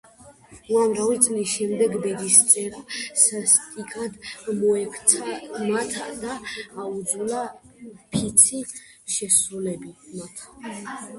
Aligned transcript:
უამრავი 0.75 1.17
წლის 1.25 1.49
შემდეგ 1.57 1.91
ბედისწერა 2.05 2.79
სასტიკად 3.23 4.15
მოექცა 4.61 5.37
მათ 5.67 5.99
და 6.23 6.33
აიძულა, 6.85 7.43
ფიცი 8.15 8.63
შეესრულებინათ. 9.17 10.45